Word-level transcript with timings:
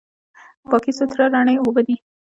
پاکې، 0.69 0.91
سوتره، 0.97 1.25
رڼې 1.33 1.55
اوبه 1.61 1.81
دي. 1.87 1.95